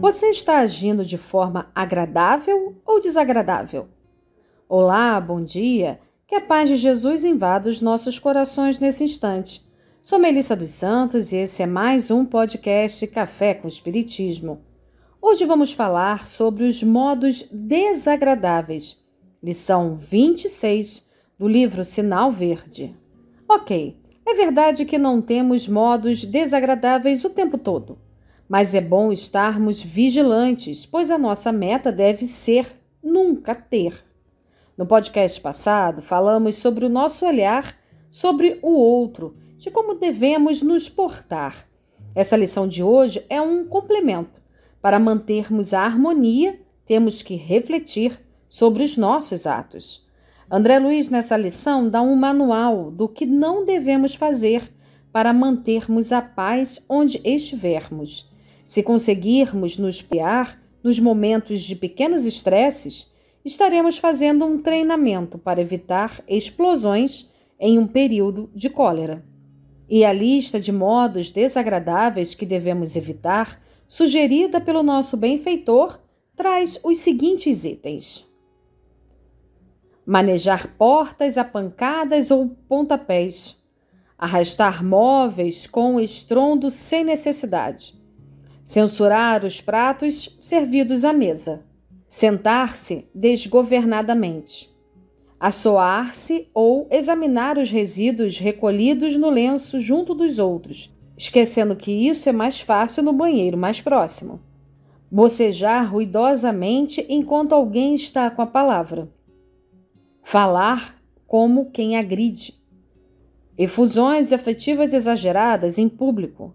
Você 0.00 0.28
está 0.30 0.60
agindo 0.60 1.04
de 1.04 1.18
forma 1.18 1.70
agradável 1.74 2.74
ou 2.86 3.02
desagradável? 3.02 3.86
Olá, 4.66 5.20
bom 5.20 5.42
dia. 5.42 6.00
Que 6.26 6.36
a 6.36 6.40
paz 6.40 6.70
de 6.70 6.76
Jesus 6.76 7.22
invada 7.22 7.68
os 7.68 7.82
nossos 7.82 8.18
corações 8.18 8.78
nesse 8.78 9.04
instante. 9.04 9.62
Sou 10.02 10.18
Melissa 10.18 10.56
dos 10.56 10.70
Santos 10.70 11.32
e 11.32 11.36
esse 11.36 11.62
é 11.62 11.66
mais 11.66 12.10
um 12.10 12.24
podcast 12.24 13.06
Café 13.08 13.52
com 13.52 13.68
Espiritismo. 13.68 14.62
Hoje 15.20 15.44
vamos 15.44 15.70
falar 15.70 16.26
sobre 16.26 16.64
os 16.64 16.82
modos 16.82 17.46
desagradáveis. 17.52 19.04
Lição 19.42 19.94
26 19.94 21.10
do 21.38 21.46
livro 21.46 21.84
Sinal 21.84 22.32
Verde. 22.32 22.96
Ok, 23.46 23.98
é 24.26 24.32
verdade 24.32 24.86
que 24.86 24.96
não 24.96 25.20
temos 25.20 25.68
modos 25.68 26.24
desagradáveis 26.24 27.22
o 27.22 27.28
tempo 27.28 27.58
todo, 27.58 27.98
mas 28.50 28.74
é 28.74 28.80
bom 28.80 29.12
estarmos 29.12 29.80
vigilantes, 29.80 30.84
pois 30.84 31.08
a 31.08 31.16
nossa 31.16 31.52
meta 31.52 31.92
deve 31.92 32.24
ser 32.24 32.66
nunca 33.00 33.54
ter. 33.54 34.04
No 34.76 34.84
podcast 34.84 35.40
passado, 35.40 36.02
falamos 36.02 36.56
sobre 36.56 36.84
o 36.84 36.88
nosso 36.88 37.24
olhar 37.24 37.78
sobre 38.10 38.58
o 38.60 38.72
outro, 38.72 39.36
de 39.56 39.70
como 39.70 39.94
devemos 39.94 40.62
nos 40.62 40.88
portar. 40.88 41.68
Essa 42.12 42.36
lição 42.36 42.66
de 42.66 42.82
hoje 42.82 43.24
é 43.30 43.40
um 43.40 43.64
complemento. 43.64 44.42
Para 44.82 44.98
mantermos 44.98 45.72
a 45.72 45.82
harmonia, 45.82 46.60
temos 46.84 47.22
que 47.22 47.36
refletir 47.36 48.18
sobre 48.48 48.82
os 48.82 48.96
nossos 48.96 49.46
atos. 49.46 50.04
André 50.50 50.80
Luiz, 50.80 51.08
nessa 51.08 51.36
lição, 51.36 51.88
dá 51.88 52.02
um 52.02 52.16
manual 52.16 52.90
do 52.90 53.08
que 53.08 53.24
não 53.24 53.64
devemos 53.64 54.16
fazer 54.16 54.74
para 55.12 55.32
mantermos 55.32 56.10
a 56.10 56.20
paz 56.20 56.84
onde 56.88 57.20
estivermos. 57.24 58.28
Se 58.70 58.84
conseguirmos 58.84 59.76
nos 59.76 60.00
piar 60.00 60.62
nos 60.80 61.00
momentos 61.00 61.62
de 61.62 61.74
pequenos 61.74 62.24
estresses, 62.24 63.12
estaremos 63.44 63.98
fazendo 63.98 64.46
um 64.46 64.62
treinamento 64.62 65.38
para 65.38 65.60
evitar 65.60 66.22
explosões 66.28 67.28
em 67.58 67.80
um 67.80 67.86
período 67.88 68.48
de 68.54 68.70
cólera. 68.70 69.26
E 69.88 70.04
a 70.04 70.12
lista 70.12 70.60
de 70.60 70.70
modos 70.70 71.30
desagradáveis 71.30 72.32
que 72.36 72.46
devemos 72.46 72.94
evitar, 72.94 73.60
sugerida 73.88 74.60
pelo 74.60 74.84
nosso 74.84 75.16
benfeitor, 75.16 75.98
traz 76.36 76.78
os 76.84 76.98
seguintes 76.98 77.64
itens. 77.64 78.24
Manejar 80.06 80.76
portas 80.78 81.36
a 81.36 81.42
pancadas 81.42 82.30
ou 82.30 82.50
pontapés, 82.68 83.66
arrastar 84.16 84.84
móveis 84.84 85.66
com 85.66 85.98
estrondo 85.98 86.70
sem 86.70 87.02
necessidade, 87.02 87.98
censurar 88.70 89.44
os 89.44 89.60
pratos 89.60 90.38
servidos 90.40 91.04
à 91.04 91.12
mesa, 91.12 91.66
sentar-se 92.08 93.08
desgovernadamente, 93.12 94.72
assoar-se 95.40 96.48
ou 96.54 96.86
examinar 96.88 97.58
os 97.58 97.68
resíduos 97.68 98.38
recolhidos 98.38 99.16
no 99.16 99.28
lenço 99.28 99.80
junto 99.80 100.14
dos 100.14 100.38
outros, 100.38 100.88
esquecendo 101.18 101.74
que 101.74 101.90
isso 101.90 102.28
é 102.28 102.32
mais 102.32 102.60
fácil 102.60 103.02
no 103.02 103.12
banheiro 103.12 103.58
mais 103.58 103.80
próximo. 103.80 104.38
Bocejar 105.10 105.90
ruidosamente 105.90 107.04
enquanto 107.08 107.56
alguém 107.56 107.96
está 107.96 108.30
com 108.30 108.40
a 108.40 108.46
palavra. 108.46 109.08
Falar 110.22 110.96
como 111.26 111.72
quem 111.72 111.96
agride, 111.96 112.54
efusões 113.58 114.32
afetivas 114.32 114.94
exageradas 114.94 115.76
em 115.76 115.88
público, 115.88 116.54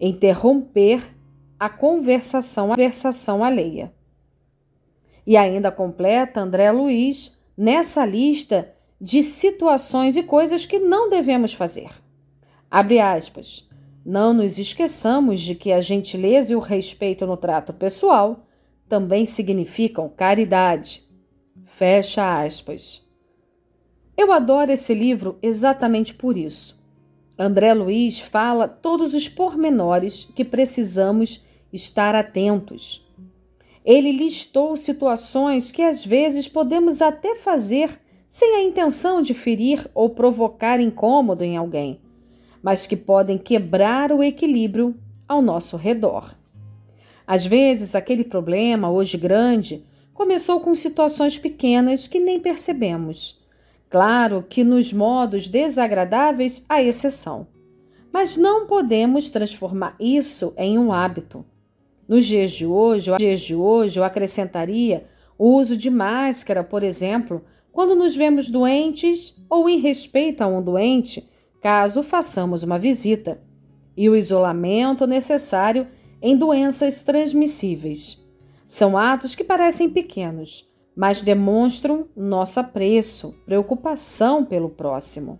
interromper 0.00 1.14
a 1.58 1.68
conversação, 1.68 2.72
a 2.72 2.76
conversação 2.76 3.42
alheia. 3.42 3.92
E 5.26 5.36
ainda 5.36 5.72
completa 5.72 6.40
André 6.40 6.70
Luiz 6.70 7.38
nessa 7.56 8.04
lista 8.04 8.72
de 9.00 9.22
situações 9.22 10.16
e 10.16 10.22
coisas 10.22 10.64
que 10.64 10.78
não 10.78 11.10
devemos 11.10 11.52
fazer. 11.52 11.90
Abre 12.70 13.00
aspas. 13.00 13.68
Não 14.04 14.32
nos 14.32 14.58
esqueçamos 14.58 15.40
de 15.40 15.54
que 15.54 15.72
a 15.72 15.80
gentileza 15.80 16.52
e 16.52 16.56
o 16.56 16.60
respeito 16.60 17.26
no 17.26 17.36
trato 17.36 17.72
pessoal 17.72 18.46
também 18.88 19.26
significam 19.26 20.08
caridade, 20.08 21.06
Fecha 21.64 22.42
aspas. 22.42 23.04
Eu 24.16 24.30
adoro 24.32 24.70
esse 24.70 24.94
livro 24.94 25.36
exatamente 25.42 26.14
por 26.14 26.36
isso. 26.36 26.80
André 27.38 27.74
Luiz 27.74 28.20
fala 28.20 28.68
todos 28.68 29.12
os 29.12 29.28
pormenores 29.28 30.24
que 30.24 30.44
precisamos 30.44 31.44
estar 31.76 32.14
atentos. 32.14 33.06
Ele 33.84 34.10
listou 34.10 34.76
situações 34.76 35.70
que 35.70 35.80
às 35.80 36.04
vezes 36.04 36.48
podemos 36.48 37.00
até 37.00 37.36
fazer 37.36 38.00
sem 38.28 38.56
a 38.56 38.62
intenção 38.64 39.22
de 39.22 39.32
ferir 39.32 39.88
ou 39.94 40.10
provocar 40.10 40.80
incômodo 40.80 41.44
em 41.44 41.56
alguém, 41.56 42.00
mas 42.60 42.86
que 42.86 42.96
podem 42.96 43.38
quebrar 43.38 44.10
o 44.10 44.24
equilíbrio 44.24 44.96
ao 45.28 45.40
nosso 45.40 45.76
redor. 45.76 46.34
Às 47.24 47.46
vezes, 47.46 47.94
aquele 47.94 48.24
problema, 48.24 48.90
hoje 48.90 49.16
grande, 49.16 49.84
começou 50.12 50.60
com 50.60 50.74
situações 50.74 51.38
pequenas 51.38 52.08
que 52.08 52.18
nem 52.18 52.40
percebemos. 52.40 53.40
Claro 53.88 54.44
que 54.48 54.64
nos 54.64 54.92
modos 54.92 55.46
desagradáveis 55.46 56.64
há 56.68 56.82
exceção, 56.82 57.46
mas 58.12 58.36
não 58.36 58.66
podemos 58.66 59.30
transformar 59.30 59.94
isso 60.00 60.52
em 60.56 60.78
um 60.78 60.92
hábito. 60.92 61.44
Nos 62.08 62.24
dias 62.26 62.52
de 62.52 62.64
hoje, 62.64 63.10
nos 63.10 63.18
dias 63.18 63.40
de 63.40 63.54
hoje 63.54 63.98
eu 63.98 64.04
acrescentaria 64.04 65.04
o 65.38 65.56
uso 65.56 65.76
de 65.76 65.90
máscara, 65.90 66.62
por 66.62 66.82
exemplo, 66.82 67.44
quando 67.72 67.94
nos 67.94 68.16
vemos 68.16 68.48
doentes 68.48 69.36
ou 69.50 69.68
em 69.68 69.78
respeito 69.78 70.42
a 70.42 70.46
um 70.46 70.62
doente, 70.62 71.28
caso 71.60 72.02
façamos 72.02 72.62
uma 72.62 72.78
visita, 72.78 73.40
e 73.96 74.08
o 74.08 74.16
isolamento 74.16 75.06
necessário 75.06 75.86
em 76.22 76.36
doenças 76.36 77.02
transmissíveis. 77.02 78.24
São 78.66 78.96
atos 78.96 79.34
que 79.34 79.44
parecem 79.44 79.90
pequenos, 79.90 80.66
mas 80.94 81.20
demonstram 81.20 82.08
nosso 82.16 82.58
apreço, 82.60 83.34
preocupação 83.44 84.44
pelo 84.44 84.70
próximo. 84.70 85.38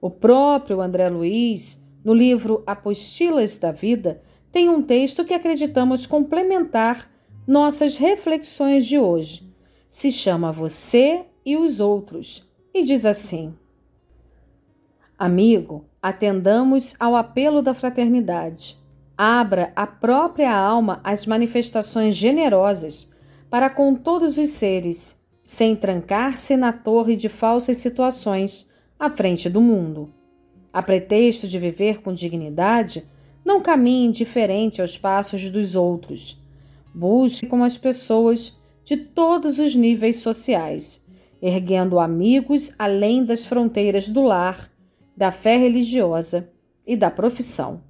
O 0.00 0.10
próprio 0.10 0.80
André 0.80 1.08
Luiz, 1.08 1.86
no 2.04 2.12
livro 2.12 2.62
Apostilas 2.66 3.56
da 3.58 3.70
Vida, 3.70 4.20
tem 4.52 4.68
um 4.68 4.82
texto 4.82 5.24
que 5.24 5.32
acreditamos 5.32 6.04
complementar 6.04 7.10
nossas 7.46 7.96
reflexões 7.96 8.86
de 8.86 8.98
hoje. 8.98 9.50
Se 9.88 10.12
chama 10.12 10.52
Você 10.52 11.24
e 11.44 11.56
os 11.56 11.80
Outros 11.80 12.46
e 12.74 12.84
diz 12.84 13.06
assim: 13.06 13.54
Amigo, 15.18 15.86
atendamos 16.02 16.94
ao 17.00 17.16
apelo 17.16 17.62
da 17.62 17.72
fraternidade. 17.72 18.76
Abra 19.16 19.72
a 19.74 19.86
própria 19.86 20.54
alma 20.54 21.00
às 21.02 21.26
manifestações 21.26 22.14
generosas 22.14 23.10
para 23.48 23.70
com 23.70 23.94
todos 23.94 24.36
os 24.36 24.50
seres, 24.50 25.22
sem 25.44 25.76
trancar-se 25.76 26.56
na 26.56 26.72
torre 26.72 27.16
de 27.16 27.28
falsas 27.28 27.78
situações 27.78 28.70
à 28.98 29.10
frente 29.10 29.48
do 29.48 29.60
mundo. 29.60 30.12
A 30.72 30.82
pretexto 30.82 31.46
de 31.46 31.58
viver 31.58 32.00
com 32.02 32.14
dignidade, 32.14 33.06
não 33.44 33.60
caminhe 33.60 34.06
indiferente 34.06 34.80
aos 34.80 34.96
passos 34.96 35.50
dos 35.50 35.74
outros. 35.74 36.40
Busque 36.94 37.46
com 37.46 37.64
as 37.64 37.76
pessoas 37.76 38.58
de 38.84 38.96
todos 38.96 39.58
os 39.58 39.74
níveis 39.74 40.16
sociais, 40.16 41.04
erguendo 41.40 41.98
amigos 41.98 42.74
além 42.78 43.24
das 43.24 43.44
fronteiras 43.44 44.08
do 44.08 44.22
lar, 44.22 44.70
da 45.16 45.30
fé 45.30 45.56
religiosa 45.56 46.50
e 46.86 46.96
da 46.96 47.10
profissão. 47.10 47.82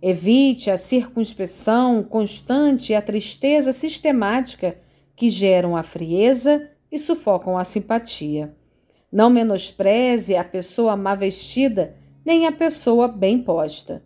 Evite 0.00 0.70
a 0.70 0.76
circunspeção 0.76 2.02
constante 2.02 2.92
e 2.92 2.94
a 2.94 3.02
tristeza 3.02 3.72
sistemática 3.72 4.76
que 5.14 5.30
geram 5.30 5.76
a 5.76 5.82
frieza 5.82 6.68
e 6.90 6.98
sufocam 6.98 7.56
a 7.56 7.64
simpatia. 7.64 8.54
Não 9.12 9.30
menospreze 9.30 10.34
a 10.34 10.42
pessoa 10.42 10.96
má 10.96 11.14
vestida 11.14 11.96
nem 12.24 12.46
a 12.46 12.52
pessoa 12.52 13.06
bem 13.06 13.42
posta. 13.42 14.02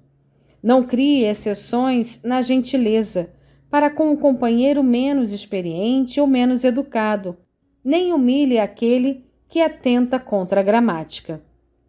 Não 0.67 0.83
crie 0.83 1.23
exceções 1.23 2.21
na 2.25 2.43
gentileza 2.43 3.33
para 3.71 3.89
com 3.89 4.11
o 4.11 4.17
companheiro 4.17 4.83
menos 4.83 5.31
experiente 5.31 6.21
ou 6.21 6.27
menos 6.27 6.65
educado, 6.65 7.37
nem 7.85 8.13
humilhe 8.13 8.59
aquele 8.59 9.25
que 9.49 9.61
atenta 9.61 10.19
contra 10.19 10.59
a 10.59 10.65
gramática. 10.65 11.41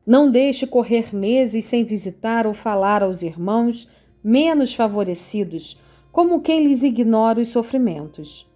Não 0.05 0.29
deixe 0.29 0.67
correr 0.67 1.15
meses 1.15 1.65
sem 1.65 1.83
visitar 1.83 2.45
ou 2.45 2.53
falar 2.53 3.01
aos 3.01 3.23
irmãos 3.23 3.89
menos 4.23 4.75
favorecidos, 4.75 5.81
como 6.11 6.41
quem 6.41 6.63
lhes 6.63 6.83
ignora 6.83 7.41
os 7.41 7.47
sofrimentos. 7.47 8.47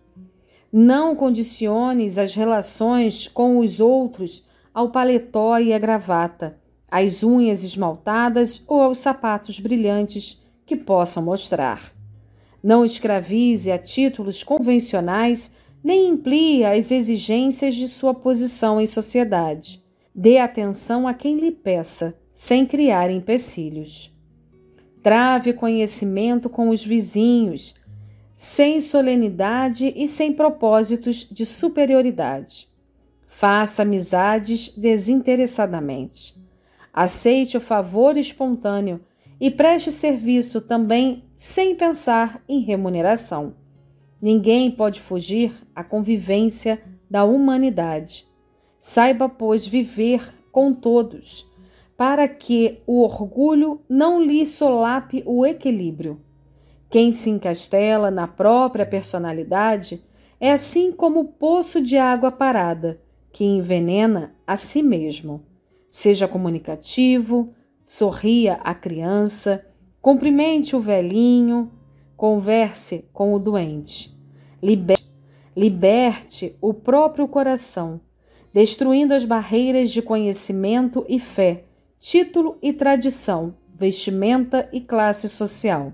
Não 0.71 1.15
condiciones 1.15 2.19
as 2.19 2.35
relações 2.35 3.27
com 3.27 3.57
os 3.57 3.79
outros 3.79 4.47
ao 4.71 4.91
paletó 4.91 5.57
e 5.57 5.73
à 5.73 5.79
gravata, 5.79 6.60
às 6.91 7.23
unhas 7.23 7.63
esmaltadas 7.63 8.61
ou 8.67 8.81
aos 8.81 8.99
sapatos 8.99 9.59
brilhantes 9.59 10.45
que 10.65 10.75
possam 10.75 11.23
mostrar. 11.23 11.93
Não 12.61 12.85
escravize 12.85 13.71
a 13.71 13.79
títulos 13.79 14.43
convencionais 14.43 15.51
nem 15.83 16.09
implie 16.09 16.63
as 16.63 16.91
exigências 16.91 17.75
de 17.75 17.87
sua 17.87 18.13
posição 18.13 18.79
em 18.79 18.85
sociedade. 18.85 19.83
Dê 20.13 20.37
atenção 20.37 21.07
a 21.07 21.13
quem 21.13 21.39
lhe 21.39 21.51
peça, 21.51 22.15
sem 22.33 22.65
criar 22.65 23.09
empecilhos. 23.09 24.13
Trave 25.01 25.53
conhecimento 25.53 26.49
com 26.49 26.69
os 26.69 26.85
vizinhos, 26.85 27.75
sem 28.35 28.81
solenidade 28.81 29.91
e 29.95 30.07
sem 30.07 30.33
propósitos 30.33 31.27
de 31.31 31.45
superioridade. 31.45 32.67
Faça 33.25 33.81
amizades 33.81 34.69
desinteressadamente. 34.77 36.40
Aceite 36.93 37.57
o 37.57 37.61
favor 37.61 38.17
espontâneo 38.17 38.99
e 39.39 39.49
preste 39.49 39.91
serviço 39.91 40.61
também 40.61 41.23
sem 41.33 41.75
pensar 41.75 42.43
em 42.47 42.59
remuneração. 42.59 43.55
Ninguém 44.21 44.69
pode 44.69 44.99
fugir 44.99 45.53
à 45.75 45.83
convivência 45.83 46.81
da 47.09 47.23
humanidade. 47.23 48.25
Saiba, 48.79 49.27
pois, 49.27 49.65
viver 49.65 50.33
com 50.51 50.73
todos, 50.73 51.49
para 51.97 52.27
que 52.27 52.81
o 52.85 53.01
orgulho 53.01 53.81
não 53.89 54.21
lhe 54.21 54.45
solape 54.45 55.23
o 55.25 55.45
equilíbrio. 55.45 56.19
Quem 56.89 57.11
se 57.11 57.29
encastela 57.29 58.11
na 58.11 58.27
própria 58.27 58.85
personalidade 58.85 60.03
é 60.39 60.51
assim 60.51 60.91
como 60.91 61.21
o 61.21 61.25
poço 61.25 61.81
de 61.81 61.97
água 61.97 62.31
parada, 62.31 62.99
que 63.31 63.45
envenena 63.45 64.35
a 64.45 64.57
si 64.57 64.83
mesmo. 64.83 65.50
Seja 65.91 66.25
comunicativo, 66.25 67.53
sorria 67.85 68.53
à 68.63 68.73
criança, 68.73 69.65
cumprimente 70.01 70.73
o 70.75 70.79
velhinho, 70.79 71.69
converse 72.15 73.03
com 73.11 73.33
o 73.33 73.39
doente. 73.39 74.17
Liberte, 74.63 75.11
liberte 75.53 76.55
o 76.61 76.73
próprio 76.73 77.27
coração, 77.27 77.99
destruindo 78.53 79.13
as 79.13 79.25
barreiras 79.25 79.91
de 79.91 80.01
conhecimento 80.01 81.05
e 81.09 81.19
fé, 81.19 81.65
título 81.99 82.57
e 82.61 82.71
tradição, 82.71 83.53
vestimenta 83.75 84.69
e 84.71 84.79
classe 84.79 85.27
social 85.27 85.91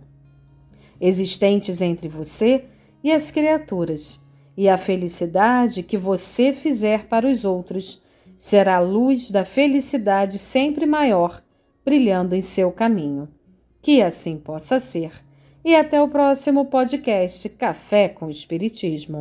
existentes 1.00 1.82
entre 1.82 2.08
você 2.08 2.66
e 3.04 3.12
as 3.12 3.32
criaturas, 3.32 4.26
e 4.56 4.68
a 4.68 4.78
felicidade 4.78 5.84
que 5.84 5.98
você 5.98 6.52
fizer 6.52 7.06
para 7.06 7.30
os 7.30 7.46
outros 7.46 8.02
será 8.38 8.78
a 8.78 8.80
luz 8.80 9.32
da 9.32 9.44
felicidade 9.46 10.38
sempre 10.38 10.86
maior 10.86 11.42
brilhando 11.88 12.36
em 12.36 12.42
seu 12.42 12.70
caminho. 12.70 13.30
Que 13.82 14.02
assim 14.02 14.38
possa 14.38 14.78
ser. 14.78 15.12
E 15.64 15.74
até 15.74 16.02
o 16.02 16.10
próximo 16.10 16.66
podcast 16.66 17.48
Café 17.48 18.10
com 18.10 18.30
Espiritismo. 18.30 19.16